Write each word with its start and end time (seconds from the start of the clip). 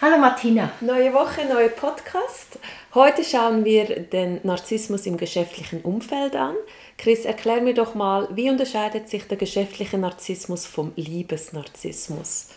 Hallo 0.00 0.16
Martina! 0.16 0.70
Neue 0.80 1.12
Woche, 1.12 1.44
neuer 1.44 1.70
Podcast. 1.70 2.60
Heute 2.94 3.24
schauen 3.24 3.64
wir 3.64 3.98
den 3.98 4.38
Narzissmus 4.44 5.06
im 5.06 5.16
geschäftlichen 5.16 5.80
Umfeld 5.80 6.36
an. 6.36 6.54
Chris, 6.96 7.24
erklär 7.24 7.60
mir 7.60 7.74
doch 7.74 7.96
mal, 7.96 8.28
wie 8.30 8.48
unterscheidet 8.48 9.08
sich 9.08 9.26
der 9.26 9.36
geschäftliche 9.36 9.98
Narzissmus 9.98 10.66
vom 10.66 10.92
Liebesnarzissmus? 10.94 12.50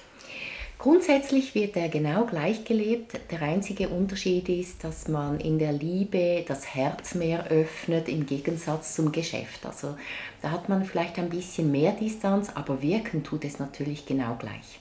Grundsätzlich 0.78 1.56
wird 1.56 1.76
er 1.78 1.90
genau 1.90 2.26
gleich 2.26 2.64
gelebt. 2.64 3.20
Der 3.32 3.42
einzige 3.42 3.90
Unterschied 3.90 4.48
ist, 4.48 4.84
dass 4.84 5.08
man 5.08 5.40
in 5.40 5.58
der 5.58 5.72
Liebe 5.72 6.46
das 6.48 6.76
Herz 6.76 7.16
mehr 7.16 7.48
öffnet 7.48 8.08
im 8.08 8.28
Gegensatz 8.28 8.94
zum 8.94 9.12
Geschäft. 9.12 9.66
Also 9.66 9.96
da 10.44 10.52
hat 10.52 10.70
man 10.70 10.86
vielleicht 10.86 11.18
ein 11.18 11.30
bisschen 11.30 11.72
mehr 11.72 11.94
Distanz, 11.94 12.50
aber 12.54 12.84
wirken 12.84 13.24
tut 13.24 13.46
es 13.46 13.58
natürlich 13.58 14.06
genau 14.06 14.36
gleich. 14.36 14.81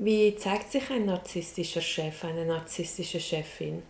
Wie 0.00 0.36
zeigt 0.36 0.70
sich 0.70 0.90
ein 0.90 1.06
narzisstischer 1.06 1.80
Chef, 1.80 2.24
eine 2.24 2.46
narzisstische 2.46 3.18
Chefin? 3.18 3.82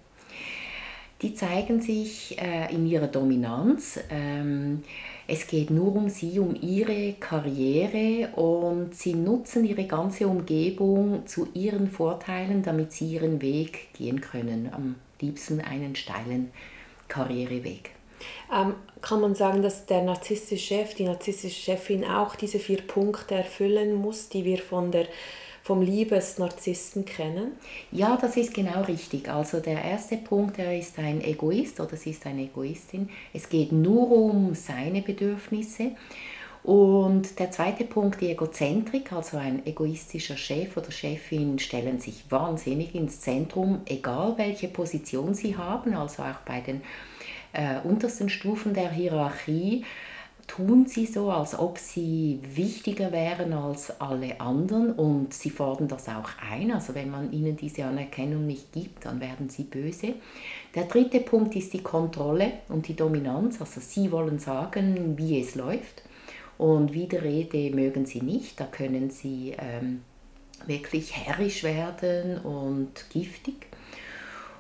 Die 1.21 1.35
zeigen 1.35 1.83
sich 1.83 2.41
äh, 2.41 2.73
in 2.73 2.87
ihrer 2.87 3.09
Dominanz. 3.09 4.01
Ähm, 4.09 4.85
es 5.27 5.47
geht 5.47 5.69
nur 5.69 5.95
um 5.95 6.09
sie, 6.09 6.39
um 6.39 6.57
ihre 6.59 7.13
Karriere 7.15 8.29
und 8.37 8.95
sie 8.95 9.13
nutzen 9.13 9.67
ihre 9.67 9.85
ganze 9.85 10.29
Umgebung 10.29 11.27
zu 11.27 11.49
ihren 11.53 11.91
Vorteilen, 11.91 12.63
damit 12.63 12.93
sie 12.93 13.13
ihren 13.13 13.43
Weg 13.43 13.93
gehen 13.93 14.23
können. 14.23 14.71
Am 14.73 14.95
liebsten 15.21 15.61
einen 15.61 15.95
steilen 15.95 16.53
Karriereweg. 17.09 17.91
Ähm, 18.51 18.75
kann 19.03 19.21
man 19.21 19.35
sagen, 19.35 19.61
dass 19.61 19.85
der 19.85 20.03
narzisstische 20.03 20.75
Chef, 20.75 20.95
die 20.95 21.05
narzisstische 21.05 21.61
Chefin 21.61 22.07
auch 22.07 22.35
diese 22.35 22.59
vier 22.59 22.81
Punkte 22.81 23.35
erfüllen 23.35 23.95
muss, 23.95 24.31
die 24.31 24.47
wir 24.47 24.59
von 24.59 24.91
der 24.91 25.07
vom 25.69 25.83
Liebesnarzissten 25.83 27.05
kennen? 27.05 27.53
Ja, 27.93 28.17
das 28.19 28.39
ist 28.39 28.55
genau 28.55 28.81
richtig. 28.85 29.29
Also 29.29 29.61
der 29.61 29.85
erste 29.85 30.17
Punkt, 30.17 30.59
er 30.59 30.79
ist 30.79 30.99
ein 30.99 31.21
Egoist 31.21 31.79
oder 31.79 31.95
sie 31.95 32.13
ist 32.13 32.25
eine 32.25 32.45
Egoistin. 32.45 33.11
Es 33.35 33.51
geht 33.51 33.71
nur 33.71 34.11
um 34.11 34.55
seine 34.55 35.03
Bedürfnisse. 35.03 35.91
Und 36.63 37.39
der 37.39 37.51
zweite 37.51 37.85
Punkt, 37.85 38.23
die 38.23 38.31
Egozentrik, 38.31 39.13
also 39.13 39.37
ein 39.37 39.67
egoistischer 39.67 40.39
Chef 40.39 40.75
oder 40.79 40.91
Chefin, 40.91 41.59
stellen 41.59 42.01
sich 42.01 42.25
wahnsinnig 42.31 42.95
ins 42.95 43.21
Zentrum, 43.21 43.83
egal 43.85 44.39
welche 44.39 44.69
Position 44.69 45.35
sie 45.35 45.55
haben, 45.55 45.93
also 45.93 46.23
auch 46.23 46.41
bei 46.47 46.61
den 46.61 46.81
äh, 47.53 47.79
untersten 47.85 48.31
Stufen 48.31 48.73
der 48.73 48.91
Hierarchie 48.91 49.85
tun 50.49 50.87
sie 50.87 51.07
so, 51.07 51.31
als 51.31 51.57
ob 51.57 51.79
sie 51.79 52.41
wichtiger 52.43 53.13
wären 53.13 53.53
als 53.53 54.01
alle 54.01 54.41
anderen 54.41 54.93
und 54.93 55.33
sie 55.33 55.51
fordern 55.51 55.87
das 55.87 56.09
auch 56.09 56.31
ein. 56.51 56.73
Also 56.73 56.97
wenn 56.97 57.11
man 57.11 57.33
ihnen 57.33 57.57
diese 57.57 57.85
Anerkennung 57.85 58.47
nicht 58.47 58.73
gibt, 58.73 59.05
dann 59.05 59.21
werden 59.21 59.49
sie 59.49 59.63
böse. 59.65 60.15
Der 60.75 60.85
dritte 60.85 61.21
Punkt 61.21 61.55
ist 61.55 61.73
die 61.75 61.83
Kontrolle 61.83 62.55
und 62.69 62.89
die 62.89 62.97
Dominanz. 62.97 63.61
Also 63.61 63.81
sie 63.81 64.11
wollen 64.11 64.41
sagen, 64.41 65.17
wie 65.17 65.41
es 65.41 65.55
läuft 65.55 66.03
und 66.57 66.93
Widerrede 66.93 67.71
mögen 67.71 68.07
sie 68.07 68.23
nicht. 68.23 68.59
Da 68.59 68.65
können 68.65 69.11
sie 69.11 69.55
ähm, 69.59 70.03
wirklich 70.67 71.15
herrisch 71.15 71.63
werden 71.63 72.39
und 72.39 73.09
giftig. 73.11 73.68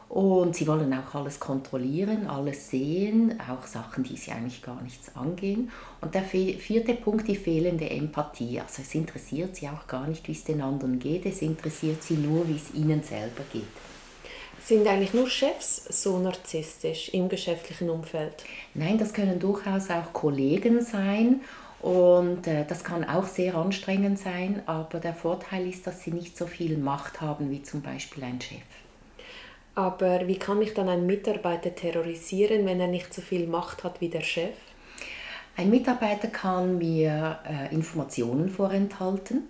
Und 0.09 0.57
sie 0.57 0.67
wollen 0.67 0.93
auch 0.95 1.15
alles 1.15 1.39
kontrollieren, 1.39 2.29
alles 2.29 2.71
sehen, 2.71 3.39
auch 3.41 3.67
Sachen, 3.67 4.05
die 4.05 4.17
sie 4.17 4.31
eigentlich 4.31 4.63
gar 4.63 4.81
nichts 4.81 5.15
angehen. 5.15 5.71
Und 6.01 6.15
der 6.15 6.23
vierte 6.23 6.95
Punkt, 6.95 7.29
die 7.29 7.37
fehlende 7.37 7.91
Empathie. 7.91 8.59
Also 8.59 8.81
es 8.81 8.95
interessiert 8.95 9.57
sie 9.57 9.69
auch 9.69 9.87
gar 9.87 10.07
nicht, 10.07 10.27
wie 10.27 10.33
es 10.33 10.45
den 10.45 10.63
anderen 10.63 10.99
geht, 10.99 11.27
es 11.27 11.43
interessiert 11.43 12.03
sie 12.03 12.15
nur, 12.15 12.49
wie 12.49 12.57
es 12.57 12.73
ihnen 12.73 13.03
selber 13.03 13.43
geht. 13.53 13.65
Sind 14.65 14.87
eigentlich 14.87 15.15
nur 15.15 15.29
Chefs 15.29 15.85
so 16.03 16.19
narzisstisch 16.19 17.11
im 17.11 17.29
geschäftlichen 17.29 17.91
Umfeld? 17.91 18.45
Nein, 18.75 18.99
das 18.99 19.13
können 19.13 19.39
durchaus 19.39 19.91
auch 19.91 20.13
Kollegen 20.13 20.83
sein 20.83 21.43
und 21.81 22.47
äh, 22.47 22.65
das 22.67 22.83
kann 22.83 23.05
auch 23.05 23.27
sehr 23.27 23.55
anstrengend 23.55 24.19
sein, 24.19 24.63
aber 24.67 25.01
der 25.01 25.15
Vorteil 25.15 25.67
ist, 25.67 25.87
dass 25.87 26.03
sie 26.03 26.11
nicht 26.11 26.37
so 26.37 26.47
viel 26.47 26.77
Macht 26.77 27.21
haben 27.21 27.51
wie 27.51 27.63
zum 27.63 27.83
Beispiel 27.83 28.25
ein 28.25 28.41
Chef. 28.41 28.59
Aber 29.79 30.27
wie 30.27 30.41
kann 30.41 30.59
mich 30.59 30.75
dann 30.75 30.89
ein 30.89 31.07
Mitarbeiter 31.07 31.73
terrorisieren, 31.73 32.67
wenn 32.67 32.81
er 32.81 32.89
nicht 32.89 33.15
so 33.15 33.23
viel 33.23 33.47
Macht 33.47 33.85
hat 33.85 34.01
wie 34.01 34.09
der 34.09 34.23
Chef? 34.23 34.57
Ein 35.57 35.71
Mitarbeiter 35.71 36.27
kann 36.27 36.79
mir 36.79 37.39
äh, 37.49 37.73
Informationen 37.73 38.49
vorenthalten. 38.49 39.45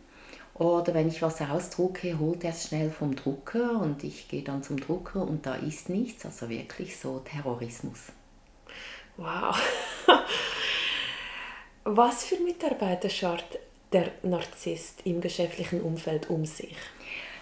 Oder 0.52 0.92
wenn 0.92 1.08
ich 1.08 1.22
was 1.22 1.40
ausdrucke, 1.40 2.18
holt 2.18 2.44
er 2.44 2.50
es 2.50 2.68
schnell 2.68 2.90
vom 2.90 3.16
Drucker 3.16 3.80
und 3.80 4.04
ich 4.04 4.28
gehe 4.28 4.42
dann 4.42 4.62
zum 4.62 4.78
Drucker 4.78 5.22
und 5.22 5.46
da 5.46 5.54
ist 5.54 5.88
nichts. 5.88 6.26
Also 6.26 6.50
wirklich 6.50 6.98
so 6.98 7.20
Terrorismus. 7.20 8.08
Wow. 9.16 9.58
Was 11.84 12.24
für 12.24 12.36
Mitarbeiter 12.42 13.08
schart 13.08 13.58
der 13.94 14.10
Narzisst 14.22 15.06
im 15.06 15.22
geschäftlichen 15.22 15.80
Umfeld 15.80 16.28
um 16.28 16.44
sich? 16.44 16.76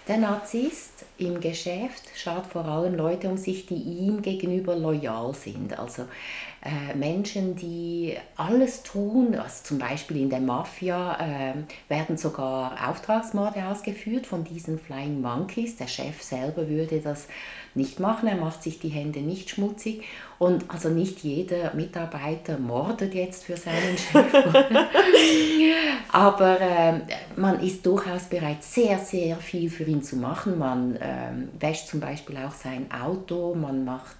Der 0.09 0.19
Narzisst 0.19 1.05
im 1.19 1.41
Geschäft 1.41 2.05
schaut 2.15 2.47
vor 2.47 2.65
allem 2.65 2.94
Leute 2.94 3.28
um 3.28 3.37
sich, 3.37 3.67
die 3.67 3.75
ihm 3.75 4.22
gegenüber 4.22 4.77
loyal 4.77 5.34
sind. 5.34 5.77
Also 5.77 6.06
Menschen, 6.94 7.56
die 7.56 8.16
alles 8.37 8.82
tun, 8.82 9.34
also 9.34 9.62
zum 9.62 9.78
Beispiel 9.78 10.19
in 10.19 10.31
der 10.31 10.41
Mafia 10.41 11.16
äh, 11.21 11.54
werden 11.88 12.16
sogar 12.16 12.88
Auftragsmorde 12.88 13.66
ausgeführt 13.66 14.27
von 14.27 14.44
diesen 14.44 14.78
Flying 14.78 15.21
Monkeys. 15.21 15.77
Der 15.77 15.87
Chef 15.87 16.22
selber 16.22 16.69
würde 16.69 17.00
das 17.00 17.28
nicht 17.75 18.00
machen, 18.00 18.27
er 18.27 18.37
macht 18.37 18.62
sich 18.62 18.78
die 18.78 18.88
Hände 18.88 19.21
nicht 19.21 19.50
schmutzig 19.50 20.03
und 20.38 20.71
also 20.71 20.88
nicht 20.88 21.21
jeder 21.21 21.75
Mitarbeiter 21.75 22.59
mordet 22.59 23.15
jetzt 23.15 23.44
für 23.44 23.56
seinen 23.56 23.97
Chef. 23.98 24.34
Aber 26.12 26.60
äh, 26.60 27.00
man 27.37 27.60
ist 27.60 27.84
durchaus 27.84 28.25
bereit, 28.25 28.62
sehr, 28.65 28.98
sehr 28.98 29.37
viel 29.37 29.71
für 29.71 29.84
ihn 29.84 30.03
zu 30.03 30.16
machen. 30.16 30.59
Man 30.59 30.97
äh, 30.97 31.33
wäscht 31.60 31.88
zum 31.88 32.00
Beispiel 32.00 32.38
auch 32.38 32.53
sein 32.53 32.87
Auto, 32.91 33.54
man 33.54 33.84
macht 33.84 34.16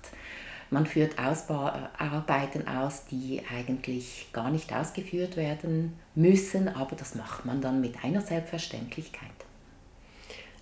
man 0.71 0.87
führt 0.87 1.19
Ausbauarbeiten 1.19 2.67
aus, 2.67 3.05
die 3.07 3.43
eigentlich 3.55 4.29
gar 4.33 4.51
nicht 4.51 4.73
ausgeführt 4.73 5.37
werden 5.37 5.99
müssen, 6.15 6.69
aber 6.69 6.97
das 6.97 7.15
macht 7.15 7.45
man 7.45 7.61
dann 7.61 7.81
mit 7.81 8.03
einer 8.05 8.21
Selbstverständlichkeit. 8.21 9.31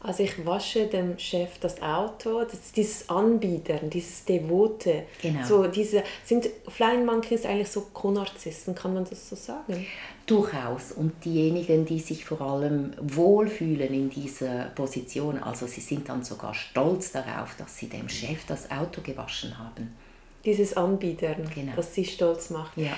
Also 0.05 0.23
ich 0.23 0.45
wasche 0.45 0.87
dem 0.87 1.19
Chef 1.19 1.59
das 1.61 1.81
Auto, 1.81 2.45
das, 2.45 2.73
dieses 2.73 3.09
Anbietern, 3.09 3.89
dieses 3.89 4.23
Devote. 4.27 5.05
Genau. 5.23 5.43
So 5.47 5.67
diese, 5.67 6.05
sind 6.23 6.47
Flying 6.69 7.07
Monkeys 7.07 7.47
eigentlich 7.47 7.71
so 7.71 7.87
Co-Narzissten, 7.91 8.75
kann 8.75 8.93
man 8.93 9.07
das 9.09 9.31
so 9.31 9.35
sagen? 9.35 9.87
Durchaus. 10.27 10.93
Und 10.93 11.25
diejenigen, 11.25 11.87
die 11.87 12.01
sich 12.01 12.27
vor 12.27 12.43
allem 12.43 12.93
wohlfühlen 13.01 13.95
in 13.95 14.11
dieser 14.11 14.67
Position, 14.75 15.39
also 15.39 15.67
sie 15.67 15.81
sind 15.81 16.07
dann 16.07 16.23
sogar 16.23 16.53
stolz 16.53 17.13
darauf, 17.13 17.57
dass 17.57 17.79
sie 17.79 17.89
dem 17.89 18.11
Chef 18.11 18.45
das 18.47 18.71
Auto 18.71 19.01
gewaschen 19.01 19.59
haben. 19.59 19.97
Dieses 20.45 20.77
Anbietern, 20.77 21.49
genau. 21.55 21.73
das 21.77 21.95
sie 21.95 22.05
stolz 22.05 22.51
macht. 22.51 22.77
Ja. 22.77 22.93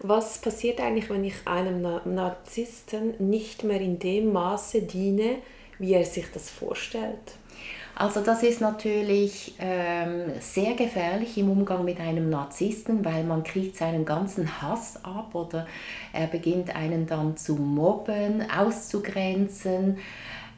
Was 0.00 0.40
passiert 0.40 0.80
eigentlich, 0.80 1.10
wenn 1.10 1.22
ich 1.22 1.46
einem 1.46 1.82
Narzissten 1.82 3.14
nicht 3.30 3.62
mehr 3.62 3.80
in 3.80 4.00
dem 4.00 4.32
Maße 4.32 4.82
diene, 4.82 5.36
wie 5.80 5.94
er 5.94 6.04
sich 6.04 6.26
das 6.32 6.48
vorstellt? 6.50 7.34
Also 7.96 8.20
das 8.20 8.42
ist 8.42 8.60
natürlich 8.62 9.54
ähm, 9.58 10.32
sehr 10.38 10.74
gefährlich 10.74 11.36
im 11.36 11.50
Umgang 11.50 11.84
mit 11.84 12.00
einem 12.00 12.30
Narzissten, 12.30 13.04
weil 13.04 13.24
man 13.24 13.42
kriegt 13.42 13.76
seinen 13.76 14.06
ganzen 14.06 14.62
Hass 14.62 15.04
ab 15.04 15.34
oder 15.34 15.66
er 16.12 16.26
beginnt 16.26 16.74
einen 16.74 17.06
dann 17.06 17.36
zu 17.36 17.56
mobben, 17.56 18.42
auszugrenzen, 18.50 19.98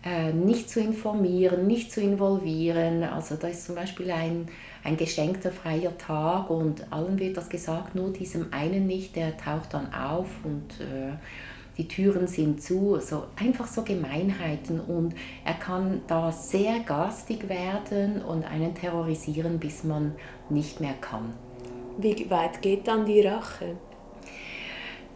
äh, 0.04 0.32
nicht 0.32 0.70
zu 0.70 0.78
informieren, 0.78 1.66
nicht 1.66 1.90
zu 1.90 2.00
involvieren. 2.00 3.02
Also 3.02 3.34
da 3.34 3.48
ist 3.48 3.64
zum 3.64 3.74
Beispiel 3.74 4.12
ein, 4.12 4.46
ein 4.84 4.96
geschenkter 4.96 5.50
freier 5.50 5.98
Tag 5.98 6.48
und 6.48 6.92
allen 6.92 7.18
wird 7.18 7.36
das 7.36 7.48
gesagt, 7.48 7.96
nur 7.96 8.12
diesem 8.12 8.52
einen 8.52 8.86
nicht, 8.86 9.16
der 9.16 9.36
taucht 9.36 9.74
dann 9.74 9.92
auf 9.92 10.28
und 10.44 10.80
äh, 10.80 11.14
die 11.78 11.88
Türen 11.88 12.26
sind 12.26 12.62
zu, 12.62 12.98
so 13.00 13.24
einfach 13.36 13.66
so 13.66 13.82
Gemeinheiten 13.82 14.80
und 14.80 15.14
er 15.44 15.54
kann 15.54 16.02
da 16.06 16.30
sehr 16.30 16.80
garstig 16.80 17.48
werden 17.48 18.22
und 18.22 18.44
einen 18.44 18.74
terrorisieren, 18.74 19.58
bis 19.58 19.84
man 19.84 20.14
nicht 20.50 20.80
mehr 20.80 20.94
kann. 21.00 21.34
Wie 21.98 22.28
weit 22.30 22.62
geht 22.62 22.88
dann 22.88 23.06
die 23.06 23.20
Rache? 23.20 23.76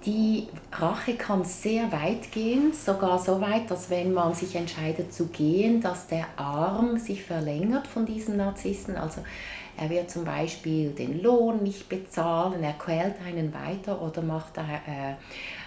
Die 0.05 0.47
Rache 0.71 1.15
kann 1.15 1.43
sehr 1.43 1.91
weit 1.91 2.31
gehen, 2.31 2.73
sogar 2.73 3.19
so 3.19 3.41
weit, 3.41 3.69
dass 3.71 3.91
wenn 3.91 4.13
man 4.13 4.35
sich 4.35 4.55
entscheidet 4.55 5.13
zu 5.13 5.27
gehen, 5.27 5.81
dass 5.81 6.07
der 6.07 6.27
Arm 6.37 6.97
sich 6.99 7.25
verlängert 7.25 7.89
von 7.89 8.07
diesen 8.07 8.37
Narzissten. 8.37 8.97
Also 8.97 9.23
er 9.77 9.91
wird 9.91 10.09
zum 10.09 10.25
Beispiel 10.25 10.91
den 10.91 11.21
Lohn 11.23 11.63
nicht 11.63 11.89
bezahlen, 11.89 12.63
er 12.63 12.75
quält 12.75 13.17
einen 13.27 13.53
weiter 13.53 14.01
oder 14.01 14.23
macht 14.23 14.57
äh, 14.59 15.17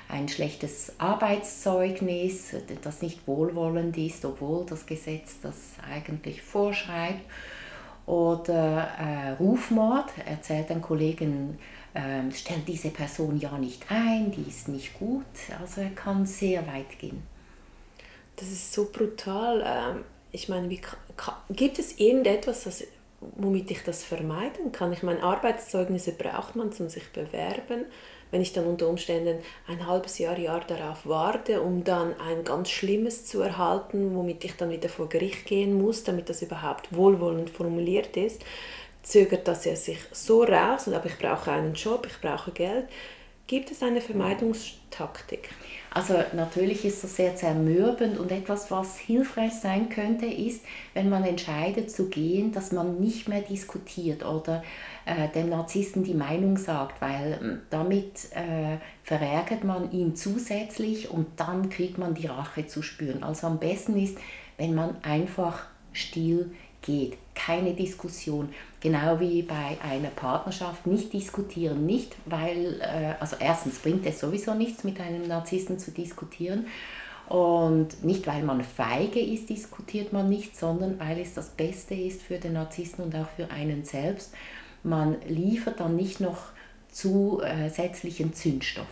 ein 0.09 0.27
schlechtes 0.27 0.93
Arbeitszeugnis, 0.97 2.55
das 2.81 3.01
nicht 3.01 3.27
wohlwollend 3.27 3.95
ist, 3.97 4.25
obwohl 4.25 4.65
das 4.65 4.85
Gesetz 4.85 5.39
das 5.41 5.55
eigentlich 5.89 6.41
vorschreibt. 6.41 7.21
Oder 8.07 8.89
äh, 8.99 9.31
Rufmord, 9.33 10.09
erzählt 10.25 10.71
ein 10.71 10.81
Kollegen, 10.81 11.59
ähm, 11.93 12.31
stellt 12.31 12.67
diese 12.67 12.89
Person 12.89 13.37
ja 13.39 13.55
nicht 13.59 13.85
ein, 13.89 14.31
die 14.31 14.49
ist 14.49 14.67
nicht 14.67 14.97
gut. 14.97 15.25
Also 15.61 15.81
er 15.81 15.91
kann 15.91 16.25
sehr 16.25 16.65
weit 16.65 16.97
gehen. 16.97 17.21
Das 18.35 18.47
ist 18.47 18.73
so 18.73 18.89
brutal. 18.91 19.63
Ähm, 19.63 20.03
ich 20.31 20.49
meine, 20.49 20.71
wie, 20.71 20.81
gibt 21.51 21.77
es 21.77 21.99
irgendetwas, 21.99 22.63
das, 22.63 22.83
womit 23.19 23.69
ich 23.69 23.83
das 23.83 24.03
vermeiden 24.03 24.71
kann? 24.71 24.91
Ich 24.91 25.03
meine, 25.03 25.21
Arbeitszeugnisse 25.21 26.13
braucht 26.13 26.55
man, 26.55 26.69
um 26.69 26.89
sich 26.89 27.11
bewerben 27.11 27.85
wenn 28.31 28.41
ich 28.41 28.53
dann 28.53 28.65
unter 28.65 28.87
Umständen 28.87 29.39
ein 29.67 29.87
halbes 29.87 30.17
Jahr, 30.19 30.37
Jahr 30.37 30.61
darauf 30.61 31.05
warte, 31.05 31.61
um 31.61 31.83
dann 31.83 32.13
ein 32.19 32.43
ganz 32.43 32.69
Schlimmes 32.69 33.25
zu 33.25 33.41
erhalten, 33.41 34.15
womit 34.15 34.43
ich 34.45 34.55
dann 34.55 34.69
wieder 34.69 34.89
vor 34.89 35.09
Gericht 35.09 35.45
gehen 35.45 35.81
muss, 35.81 36.03
damit 36.03 36.29
das 36.29 36.41
überhaupt 36.41 36.95
wohlwollend 36.95 37.49
formuliert 37.49 38.17
ist, 38.17 38.43
zögert 39.03 39.47
das 39.47 39.65
ja 39.65 39.75
sich 39.75 39.99
so 40.11 40.43
raus, 40.43 40.87
aber 40.87 41.05
ich 41.05 41.17
brauche 41.17 41.51
einen 41.51 41.73
Job, 41.73 42.07
ich 42.09 42.19
brauche 42.21 42.51
Geld. 42.51 42.85
Gibt 43.47 43.71
es 43.71 43.81
eine 43.81 43.99
Vermeidungstaktik? 43.99 45.49
Also 45.91 46.13
natürlich 46.33 46.85
ist 46.85 47.03
das 47.03 47.15
sehr 47.15 47.35
zermürbend 47.35 48.19
und 48.19 48.31
etwas, 48.31 48.69
was 48.69 48.99
hilfreich 48.99 49.53
sein 49.53 49.89
könnte, 49.89 50.27
ist, 50.27 50.63
wenn 50.93 51.09
man 51.09 51.23
entscheidet 51.23 51.89
zu 51.89 52.09
gehen, 52.09 52.51
dass 52.51 52.71
man 52.71 52.99
nicht 52.99 53.27
mehr 53.27 53.41
diskutiert 53.41 54.23
oder 54.23 54.63
äh, 55.09 55.27
dem 55.29 55.49
Narzissten 55.49 56.03
die 56.03 56.13
Meinung 56.13 56.57
sagt, 56.57 57.01
weil 57.01 57.39
ähm, 57.41 57.61
damit 57.71 58.31
äh, 58.35 58.77
verärgert 59.03 59.63
man 59.63 59.91
ihn 59.91 60.15
zusätzlich 60.15 61.09
und 61.09 61.27
dann 61.37 61.69
kriegt 61.69 61.97
man 61.97 62.13
die 62.13 62.27
Rache 62.27 62.67
zu 62.67 62.83
spüren. 62.83 63.23
Also 63.23 63.47
am 63.47 63.57
besten 63.57 63.97
ist, 63.97 64.19
wenn 64.57 64.75
man 64.75 65.03
einfach 65.03 65.65
still 65.93 66.51
geht, 66.83 67.17
keine 67.33 67.73
Diskussion. 67.73 68.49
Genau 68.81 69.19
wie 69.19 69.41
bei 69.41 69.77
einer 69.81 70.09
Partnerschaft, 70.09 70.85
nicht 70.85 71.11
diskutieren, 71.11 71.87
nicht 71.87 72.15
weil, 72.25 72.79
äh, 72.79 73.15
also 73.19 73.35
erstens 73.39 73.79
bringt 73.79 74.05
es 74.05 74.19
sowieso 74.19 74.53
nichts, 74.53 74.83
mit 74.83 74.99
einem 75.01 75.27
Narzissten 75.27 75.79
zu 75.79 75.89
diskutieren. 75.89 76.67
Und 77.27 78.03
nicht 78.03 78.27
weil 78.27 78.43
man 78.43 78.61
feige 78.61 79.19
ist, 79.19 79.49
diskutiert 79.49 80.13
man 80.13 80.29
nicht, 80.29 80.55
sondern 80.55 80.99
weil 80.99 81.19
es 81.19 81.33
das 81.33 81.49
Beste 81.49 81.95
ist 81.95 82.21
für 82.21 82.37
den 82.37 82.53
Narzissten 82.53 83.05
und 83.05 83.15
auch 83.15 83.29
für 83.35 83.49
einen 83.51 83.83
selbst 83.85 84.33
man 84.83 85.17
liefert 85.27 85.79
dann 85.79 85.95
nicht 85.95 86.19
noch 86.19 86.37
zusätzlichen 86.91 88.33
Zündstoff. 88.33 88.87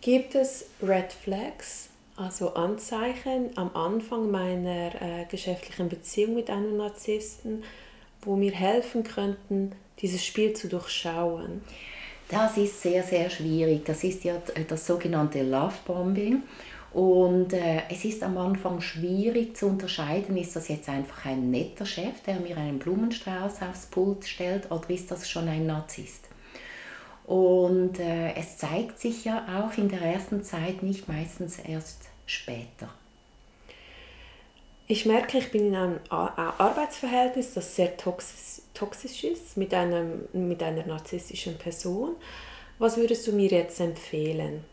Gibt 0.00 0.34
es 0.34 0.66
Red 0.82 1.12
Flags, 1.12 1.88
also 2.16 2.54
Anzeichen 2.54 3.50
am 3.56 3.74
Anfang 3.74 4.30
meiner 4.30 4.90
äh, 5.00 5.24
geschäftlichen 5.30 5.88
Beziehung 5.88 6.34
mit 6.34 6.50
einem 6.50 6.76
Narzissten, 6.76 7.64
wo 8.22 8.36
mir 8.36 8.52
helfen 8.52 9.04
könnten, 9.04 9.72
dieses 10.00 10.24
Spiel 10.24 10.52
zu 10.52 10.68
durchschauen? 10.68 11.62
Das 12.28 12.56
ist 12.56 12.82
sehr, 12.82 13.02
sehr 13.02 13.30
schwierig. 13.30 13.84
Das 13.86 14.04
ist 14.04 14.22
ja 14.24 14.34
das 14.68 14.86
sogenannte 14.86 15.42
Love 15.42 15.74
Bombing. 15.86 16.42
Und 16.92 17.52
äh, 17.52 17.82
es 17.90 18.04
ist 18.04 18.22
am 18.22 18.38
Anfang 18.38 18.80
schwierig 18.80 19.56
zu 19.56 19.66
unterscheiden, 19.66 20.36
ist 20.36 20.56
das 20.56 20.68
jetzt 20.68 20.88
einfach 20.88 21.26
ein 21.26 21.50
netter 21.50 21.84
Chef, 21.84 22.22
der 22.26 22.40
mir 22.40 22.56
einen 22.56 22.78
Blumenstrauß 22.78 23.62
aufs 23.62 23.86
Pult 23.86 24.24
stellt, 24.24 24.70
oder 24.70 24.88
ist 24.90 25.10
das 25.10 25.28
schon 25.28 25.48
ein 25.48 25.66
Narzisst? 25.66 26.28
Und 27.26 28.00
äh, 28.00 28.32
es 28.34 28.56
zeigt 28.56 28.98
sich 28.98 29.26
ja 29.26 29.44
auch 29.60 29.76
in 29.76 29.90
der 29.90 30.00
ersten 30.00 30.42
Zeit 30.42 30.82
nicht, 30.82 31.08
meistens 31.08 31.58
erst 31.58 32.08
später. 32.24 32.88
Ich 34.86 35.04
merke, 35.04 35.36
ich 35.36 35.50
bin 35.50 35.66
in 35.66 35.76
einem 35.76 36.00
Arbeitsverhältnis, 36.08 37.52
das 37.52 37.76
sehr 37.76 37.98
toxisch, 37.98 38.62
toxisch 38.72 39.24
ist, 39.24 39.58
mit, 39.58 39.74
einem, 39.74 40.26
mit 40.32 40.62
einer 40.62 40.86
narzisstischen 40.86 41.58
Person. 41.58 42.16
Was 42.78 42.96
würdest 42.96 43.26
du 43.26 43.32
mir 43.32 43.50
jetzt 43.50 43.78
empfehlen? 43.80 44.64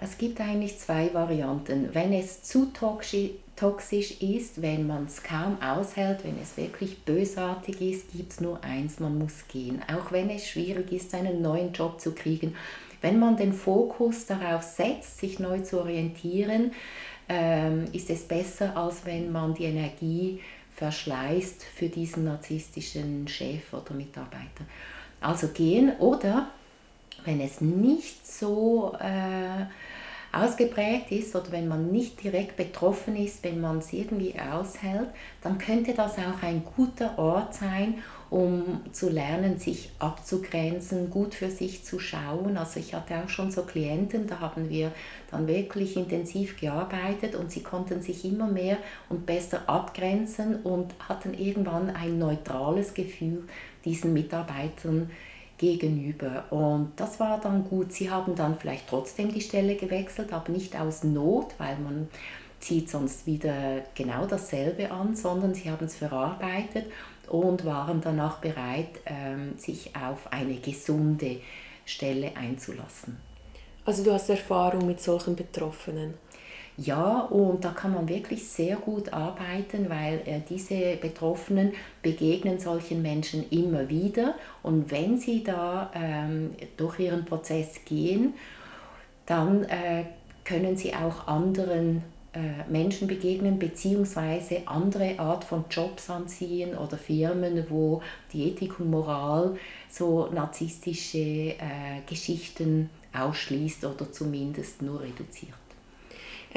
Es 0.00 0.16
gibt 0.16 0.40
eigentlich 0.40 0.78
zwei 0.78 1.12
Varianten. 1.12 1.92
Wenn 1.92 2.12
es 2.12 2.42
zu 2.44 2.66
toxisch 2.66 4.20
ist, 4.20 4.62
wenn 4.62 4.86
man 4.86 5.06
es 5.06 5.24
kaum 5.24 5.60
aushält, 5.60 6.24
wenn 6.24 6.40
es 6.40 6.56
wirklich 6.56 7.00
bösartig 7.00 7.80
ist, 7.80 8.12
gibt 8.12 8.32
es 8.32 8.40
nur 8.40 8.62
eins, 8.62 9.00
man 9.00 9.18
muss 9.18 9.48
gehen. 9.48 9.82
Auch 9.92 10.12
wenn 10.12 10.30
es 10.30 10.46
schwierig 10.46 10.92
ist, 10.92 11.14
einen 11.14 11.42
neuen 11.42 11.72
Job 11.72 12.00
zu 12.00 12.14
kriegen. 12.14 12.54
Wenn 13.00 13.18
man 13.18 13.36
den 13.36 13.52
Fokus 13.52 14.26
darauf 14.26 14.62
setzt, 14.62 15.18
sich 15.18 15.40
neu 15.40 15.60
zu 15.60 15.80
orientieren, 15.80 16.72
ähm, 17.28 17.86
ist 17.92 18.08
es 18.08 18.22
besser, 18.22 18.76
als 18.76 19.04
wenn 19.04 19.32
man 19.32 19.54
die 19.54 19.64
Energie 19.64 20.40
verschleißt 20.76 21.64
für 21.64 21.88
diesen 21.88 22.24
narzisstischen 22.24 23.26
Chef 23.26 23.72
oder 23.72 23.94
Mitarbeiter. 23.94 24.64
Also 25.20 25.48
gehen 25.48 25.96
oder 25.98 26.50
wenn 27.28 27.42
es 27.42 27.60
nicht 27.60 28.26
so 28.26 28.96
äh, 28.98 29.66
ausgeprägt 30.32 31.12
ist 31.12 31.36
oder 31.36 31.52
wenn 31.52 31.68
man 31.68 31.90
nicht 31.92 32.22
direkt 32.24 32.56
betroffen 32.56 33.16
ist, 33.16 33.44
wenn 33.44 33.60
man 33.60 33.78
es 33.78 33.92
irgendwie 33.92 34.34
aushält, 34.38 35.08
dann 35.42 35.58
könnte 35.58 35.92
das 35.92 36.14
auch 36.14 36.42
ein 36.42 36.64
guter 36.76 37.18
Ort 37.18 37.54
sein, 37.54 38.02
um 38.30 38.80
zu 38.92 39.10
lernen, 39.10 39.58
sich 39.58 39.90
abzugrenzen, 39.98 41.10
gut 41.10 41.34
für 41.34 41.50
sich 41.50 41.84
zu 41.84 41.98
schauen. 41.98 42.56
Also 42.56 42.80
ich 42.80 42.94
hatte 42.94 43.16
auch 43.16 43.28
schon 43.28 43.50
so 43.50 43.62
Klienten, 43.62 44.26
da 44.26 44.40
haben 44.40 44.70
wir 44.70 44.92
dann 45.30 45.46
wirklich 45.46 45.98
intensiv 45.98 46.58
gearbeitet 46.58 47.34
und 47.34 47.50
sie 47.50 47.62
konnten 47.62 48.00
sich 48.00 48.24
immer 48.24 48.46
mehr 48.46 48.78
und 49.10 49.26
besser 49.26 49.68
abgrenzen 49.68 50.62
und 50.62 50.94
hatten 51.06 51.34
irgendwann 51.34 51.90
ein 51.90 52.18
neutrales 52.18 52.94
Gefühl 52.94 53.44
diesen 53.84 54.14
Mitarbeitern 54.14 55.10
gegenüber. 55.58 56.44
Und 56.50 56.92
das 56.96 57.20
war 57.20 57.40
dann 57.40 57.64
gut. 57.64 57.92
Sie 57.92 58.10
haben 58.10 58.34
dann 58.34 58.56
vielleicht 58.56 58.88
trotzdem 58.88 59.32
die 59.32 59.40
Stelle 59.40 59.76
gewechselt, 59.76 60.32
aber 60.32 60.50
nicht 60.50 60.78
aus 60.78 61.04
Not, 61.04 61.54
weil 61.58 61.76
man 61.78 62.08
zieht 62.60 62.90
sonst 62.90 63.26
wieder 63.26 63.82
genau 63.94 64.26
dasselbe 64.26 64.90
an, 64.90 65.14
sondern 65.14 65.54
sie 65.54 65.70
haben 65.70 65.86
es 65.86 65.96
verarbeitet 65.96 66.86
und 67.28 67.64
waren 67.64 68.00
danach 68.00 68.38
bereit, 68.38 68.88
ähm, 69.06 69.56
sich 69.58 69.94
auf 69.94 70.32
eine 70.32 70.56
gesunde 70.56 71.40
Stelle 71.84 72.36
einzulassen. 72.36 73.16
Also 73.84 74.04
du 74.04 74.12
hast 74.12 74.28
Erfahrung 74.28 74.86
mit 74.86 75.00
solchen 75.00 75.34
Betroffenen? 75.34 76.14
Ja, 76.80 77.22
und 77.22 77.64
da 77.64 77.70
kann 77.70 77.92
man 77.92 78.08
wirklich 78.08 78.48
sehr 78.48 78.76
gut 78.76 79.12
arbeiten, 79.12 79.90
weil 79.90 80.20
äh, 80.26 80.40
diese 80.48 80.96
Betroffenen 80.96 81.72
begegnen 82.02 82.60
solchen 82.60 83.02
Menschen 83.02 83.50
immer 83.50 83.88
wieder. 83.88 84.36
Und 84.62 84.92
wenn 84.92 85.18
sie 85.18 85.42
da 85.42 85.90
ähm, 85.92 86.52
durch 86.76 87.00
ihren 87.00 87.24
Prozess 87.24 87.80
gehen, 87.84 88.34
dann 89.26 89.64
äh, 89.64 90.04
können 90.44 90.76
sie 90.76 90.94
auch 90.94 91.26
anderen 91.26 92.04
äh, 92.32 92.70
Menschen 92.70 93.08
begegnen, 93.08 93.58
beziehungsweise 93.58 94.62
andere 94.66 95.18
Art 95.18 95.42
von 95.42 95.64
Jobs 95.68 96.08
anziehen 96.08 96.78
oder 96.78 96.96
Firmen, 96.96 97.66
wo 97.68 98.02
die 98.32 98.50
Ethik 98.50 98.78
und 98.78 98.90
Moral 98.90 99.56
so 99.90 100.28
narzisstische 100.32 101.18
äh, 101.18 101.56
Geschichten 102.06 102.88
ausschließt 103.12 103.84
oder 103.84 104.12
zumindest 104.12 104.80
nur 104.80 105.00
reduziert. 105.00 105.67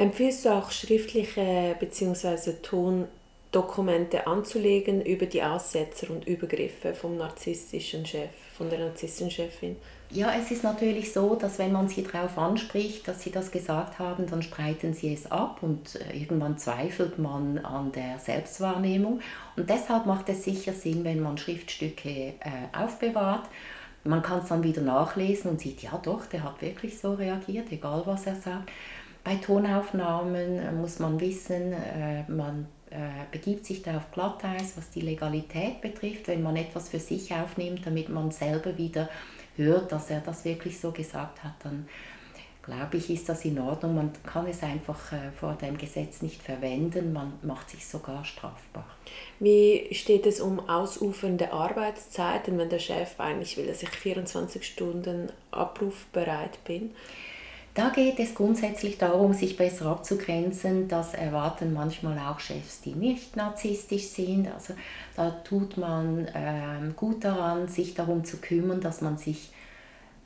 Empfiehlst 0.02 0.44
du 0.44 0.48
auch 0.48 0.72
schriftliche 0.72 1.76
bzw. 1.78 2.54
Tondokumente 2.60 4.26
anzulegen 4.26 5.00
über 5.00 5.26
die 5.26 5.44
Aussetzer 5.44 6.10
und 6.10 6.26
Übergriffe 6.26 6.92
vom 6.92 7.16
narzisstischen 7.16 8.04
Chef, 8.04 8.30
von 8.58 8.68
der 8.68 8.80
narzisstischen 8.80 9.30
Chefin? 9.30 9.76
Ja, 10.10 10.32
es 10.36 10.50
ist 10.50 10.64
natürlich 10.64 11.12
so, 11.12 11.36
dass 11.36 11.60
wenn 11.60 11.70
man 11.70 11.86
sie 11.86 12.02
darauf 12.02 12.36
anspricht, 12.36 13.06
dass 13.06 13.22
sie 13.22 13.30
das 13.30 13.52
gesagt 13.52 14.00
haben, 14.00 14.26
dann 14.26 14.42
streiten 14.42 14.92
sie 14.92 15.14
es 15.14 15.30
ab 15.30 15.58
und 15.62 15.94
äh, 15.94 16.18
irgendwann 16.18 16.58
zweifelt 16.58 17.20
man 17.20 17.58
an 17.58 17.92
der 17.92 18.18
Selbstwahrnehmung. 18.18 19.20
Und 19.56 19.70
deshalb 19.70 20.06
macht 20.06 20.28
es 20.30 20.42
sicher 20.42 20.72
Sinn, 20.72 21.04
wenn 21.04 21.20
man 21.20 21.38
Schriftstücke 21.38 22.10
äh, 22.10 22.32
aufbewahrt 22.76 23.48
man 24.04 24.22
kann 24.22 24.40
es 24.40 24.48
dann 24.48 24.64
wieder 24.64 24.82
nachlesen 24.82 25.52
und 25.52 25.60
sieht, 25.60 25.82
ja 25.82 25.98
doch, 26.02 26.26
der 26.26 26.42
hat 26.42 26.60
wirklich 26.60 26.98
so 26.98 27.14
reagiert, 27.14 27.70
egal 27.70 28.02
was 28.04 28.26
er 28.26 28.34
sagt. 28.36 28.70
Bei 29.24 29.36
Tonaufnahmen 29.36 30.58
äh, 30.58 30.72
muss 30.72 30.98
man 30.98 31.20
wissen, 31.20 31.72
äh, 31.72 32.24
man 32.28 32.66
äh, 32.90 32.96
begibt 33.30 33.64
sich 33.64 33.82
da 33.82 33.98
auf 33.98 34.10
Glatteis, 34.10 34.76
was 34.76 34.90
die 34.90 35.00
Legalität 35.00 35.80
betrifft, 35.80 36.28
wenn 36.28 36.42
man 36.42 36.56
etwas 36.56 36.88
für 36.88 36.98
sich 36.98 37.32
aufnimmt, 37.32 37.86
damit 37.86 38.08
man 38.08 38.30
selber 38.32 38.76
wieder 38.76 39.08
hört, 39.56 39.92
dass 39.92 40.10
er 40.10 40.20
das 40.20 40.44
wirklich 40.44 40.80
so 40.80 40.90
gesagt 40.90 41.44
hat, 41.44 41.54
dann 41.62 41.86
glaube 42.64 42.96
ich, 42.96 43.10
ist 43.10 43.28
das 43.28 43.44
in 43.44 43.58
Ordnung. 43.58 43.96
Man 43.96 44.12
kann 44.24 44.46
es 44.46 44.62
einfach 44.62 44.98
vor 45.38 45.54
dem 45.54 45.76
Gesetz 45.76 46.22
nicht 46.22 46.40
verwenden, 46.40 47.12
man 47.12 47.32
macht 47.42 47.70
sich 47.70 47.84
sogar 47.84 48.24
strafbar. 48.24 48.86
Wie 49.40 49.88
steht 49.92 50.26
es 50.26 50.40
um 50.40 50.68
ausufernde 50.68 51.52
Arbeitszeiten, 51.52 52.58
wenn 52.58 52.70
der 52.70 52.78
Chef 52.78 53.18
eigentlich 53.18 53.56
will, 53.56 53.66
dass 53.66 53.82
ich 53.82 53.90
24 53.90 54.64
Stunden 54.64 55.32
abrufbereit 55.50 56.62
bin? 56.64 56.92
Da 57.74 57.88
geht 57.88 58.20
es 58.20 58.34
grundsätzlich 58.34 58.98
darum, 58.98 59.32
sich 59.32 59.56
besser 59.56 59.86
abzugrenzen. 59.86 60.88
Das 60.88 61.14
erwarten 61.14 61.72
manchmal 61.72 62.18
auch 62.18 62.38
Chefs, 62.38 62.82
die 62.82 62.94
nicht 62.94 63.34
narzisstisch 63.34 64.08
sind. 64.08 64.52
Also 64.52 64.74
da 65.16 65.30
tut 65.30 65.78
man 65.78 66.28
ähm, 66.34 66.94
gut 66.96 67.24
daran, 67.24 67.68
sich 67.68 67.94
darum 67.94 68.24
zu 68.24 68.36
kümmern, 68.38 68.82
dass 68.82 69.00
man 69.00 69.16
sich 69.16 69.52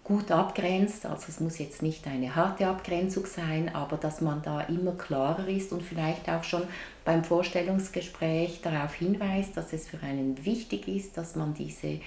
gut 0.07 0.33
abgrenzt. 0.33 1.07
Also 1.07 1.27
es 1.29 1.39
muss 1.39 1.59
jetzt 1.59 1.83
nicht 1.83 2.09
eine 2.09 2.35
harte 2.35 2.67
Abgrenzung 2.67 3.27
sein, 3.27 3.73
aber 3.73 3.97
dass 3.97 4.21
man 4.21 4.43
da 4.43 4.63
immer 4.63 4.93
klarer 4.93 5.47
ist 5.47 5.73
und 5.73 5.83
vielleicht 5.83 6.29
auch 6.29 6.43
schon 6.43 6.63
beim 7.05 7.23
Vorstellungsgespräch 7.23 8.61
darauf 8.61 8.95
hinweist, 8.95 9.57
dass 9.57 9.73
es 9.73 9.89
für 9.89 10.01
einen 10.03 10.45
wichtig 10.45 10.89
ist, 10.89 11.17
dass 11.17 11.37
man 11.37 11.55
diese 11.55 11.89
äh, 11.89 12.01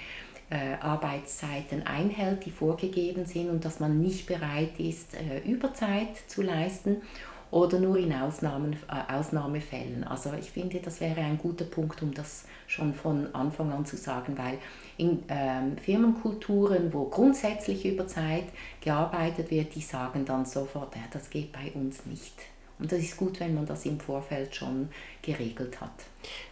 Arbeitszeiten 0.54 1.86
einhält, 1.86 2.44
die 2.44 2.50
vorgegeben 2.50 3.24
sind 3.24 3.50
und 3.50 3.64
dass 3.64 3.80
man 3.80 4.00
nicht 4.00 4.26
bereit 4.26 4.78
ist, 4.78 5.14
äh, 5.14 5.38
Überzeit 5.40 6.16
zu 6.26 6.42
leisten 6.42 7.02
oder 7.50 7.78
nur 7.78 7.96
in 7.96 8.12
Ausnahmen, 8.12 8.74
äh, 8.88 9.12
Ausnahmefällen. 9.12 10.04
Also 10.04 10.32
ich 10.38 10.50
finde, 10.50 10.78
das 10.80 11.00
wäre 11.00 11.20
ein 11.20 11.38
guter 11.38 11.64
Punkt, 11.64 12.02
um 12.02 12.14
das 12.14 12.44
schon 12.66 12.94
von 12.94 13.34
Anfang 13.34 13.72
an 13.72 13.84
zu 13.84 13.96
sagen, 13.96 14.38
weil 14.38 14.58
in 14.96 15.22
ähm, 15.28 15.76
Firmenkulturen, 15.78 16.92
wo 16.92 17.04
grundsätzlich 17.06 17.84
über 17.84 18.06
Zeit 18.06 18.44
gearbeitet 18.80 19.50
wird, 19.50 19.74
die 19.74 19.80
sagen 19.80 20.24
dann 20.24 20.46
sofort, 20.46 20.94
ja, 20.94 21.02
das 21.12 21.30
geht 21.30 21.52
bei 21.52 21.72
uns 21.74 22.06
nicht. 22.06 22.34
Und 22.78 22.90
das 22.92 23.00
ist 23.00 23.16
gut, 23.16 23.40
wenn 23.40 23.54
man 23.54 23.66
das 23.66 23.84
im 23.84 24.00
Vorfeld 24.00 24.54
schon 24.54 24.88
geregelt 25.22 25.80
hat. 25.80 25.92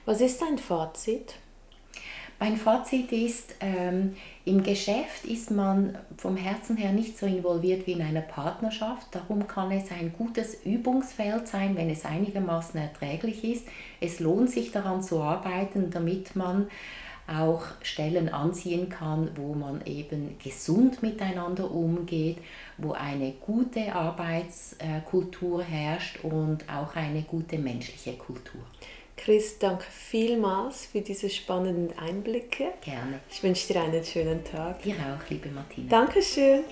Was 0.04 0.20
ist 0.20 0.42
dein 0.42 0.58
Fazit? 0.58 1.36
Mein 2.40 2.56
Fazit 2.56 3.10
ist, 3.10 3.56
ähm, 3.58 4.14
im 4.44 4.62
Geschäft 4.62 5.24
ist 5.24 5.50
man 5.50 5.98
vom 6.16 6.36
Herzen 6.36 6.76
her 6.76 6.92
nicht 6.92 7.18
so 7.18 7.26
involviert 7.26 7.88
wie 7.88 7.92
in 7.92 8.02
einer 8.02 8.20
Partnerschaft. 8.20 9.08
Darum 9.10 9.48
kann 9.48 9.72
es 9.72 9.90
ein 9.90 10.12
gutes 10.16 10.64
Übungsfeld 10.64 11.48
sein, 11.48 11.76
wenn 11.76 11.90
es 11.90 12.04
einigermaßen 12.04 12.78
erträglich 12.78 13.42
ist. 13.42 13.66
Es 14.00 14.20
lohnt 14.20 14.50
sich 14.50 14.70
daran 14.70 15.02
zu 15.02 15.20
arbeiten, 15.20 15.90
damit 15.90 16.36
man 16.36 16.68
auch 17.26 17.64
Stellen 17.82 18.28
anziehen 18.28 18.88
kann, 18.88 19.30
wo 19.34 19.54
man 19.54 19.84
eben 19.84 20.38
gesund 20.38 21.02
miteinander 21.02 21.68
umgeht, 21.70 22.38
wo 22.78 22.92
eine 22.92 23.32
gute 23.32 23.92
Arbeitskultur 23.92 25.62
herrscht 25.64 26.24
und 26.24 26.64
auch 26.70 26.94
eine 26.94 27.22
gute 27.22 27.58
menschliche 27.58 28.12
Kultur. 28.12 28.62
Chris, 29.18 29.58
danke 29.58 29.84
vielmals 29.90 30.86
für 30.86 31.00
diese 31.00 31.28
spannenden 31.28 31.98
Einblicke. 31.98 32.72
Gerne. 32.80 33.20
Ich 33.30 33.42
wünsche 33.42 33.72
dir 33.72 33.82
einen 33.82 34.04
schönen 34.04 34.44
Tag. 34.44 34.82
Dir 34.82 34.94
auch, 34.94 35.28
liebe 35.28 35.48
Martina. 35.50 35.88
Dankeschön. 35.88 36.64